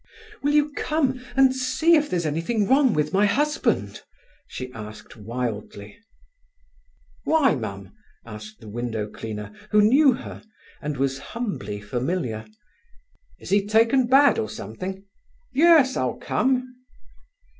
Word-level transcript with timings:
"Will 0.41 0.53
you 0.53 0.71
come 0.73 1.23
and 1.35 1.53
see 1.55 1.93
if 1.95 2.09
there's 2.09 2.25
anything 2.25 2.67
wrong 2.67 2.95
with 2.95 3.13
my 3.13 3.27
husband?" 3.27 4.01
she 4.47 4.73
asked 4.73 5.15
wildly. 5.15 5.95
"Why, 7.23 7.53
mum?" 7.53 7.91
answered 8.25 8.61
the 8.61 8.67
window 8.69 9.07
cleaner, 9.07 9.53
who 9.69 9.79
knew 9.83 10.13
her, 10.13 10.41
and 10.81 10.97
was 10.97 11.19
humbly 11.19 11.81
familiar. 11.81 12.47
"Is 13.37 13.51
he 13.51 13.67
taken 13.67 14.07
bad 14.07 14.39
or 14.39 14.49
something? 14.49 15.05
Yes, 15.53 15.95
I'll 15.95 16.17
come." 16.17 16.77